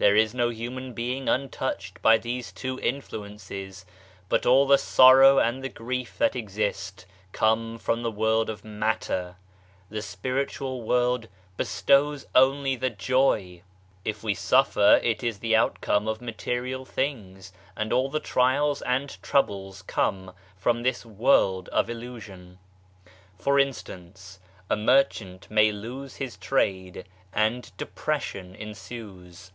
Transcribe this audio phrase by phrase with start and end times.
[0.00, 3.84] There is no human being untouched by these two influences;
[4.30, 9.36] but all the sorrow and the grief that exist come from the world of matter
[9.90, 11.28] the Spiritual world
[11.58, 13.60] bestows only the joy!
[14.02, 19.22] If we suffer it is the outcome of material things, and all the trials and
[19.22, 22.58] troubles come from this world of illusion.
[23.38, 24.38] For instance,
[24.70, 29.52] a merchant may lose his trade and depression ensues.